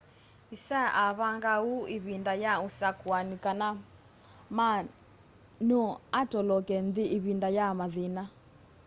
hsieh 0.49 0.87
avangaa 1.03 1.61
uu 1.71 1.87
ivinda 1.97 2.33
ya 2.43 2.53
usakuani 2.67 3.35
kana 3.43 3.67
ma 4.55 4.67
no 5.67 5.81
atoloke 6.19 6.75
nthi 6.87 7.03
ivinda 7.17 7.47
ya 7.57 7.65
mathina 7.79 8.23